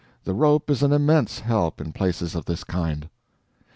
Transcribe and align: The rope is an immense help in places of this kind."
The 0.23 0.33
rope 0.33 0.71
is 0.71 0.81
an 0.81 0.91
immense 0.93 1.41
help 1.41 1.79
in 1.79 1.93
places 1.93 2.33
of 2.33 2.45
this 2.45 2.63
kind." 2.63 3.07